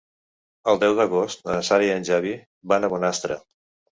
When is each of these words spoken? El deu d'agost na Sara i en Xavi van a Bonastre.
El 0.71 0.79
deu 0.83 0.95
d'agost 0.99 1.43
na 1.51 1.59
Sara 1.69 1.87
i 1.89 1.91
en 1.97 2.09
Xavi 2.09 2.33
van 2.73 2.87
a 2.87 2.89
Bonastre. 2.97 3.37